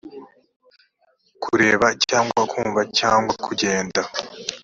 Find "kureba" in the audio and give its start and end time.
1.43-1.87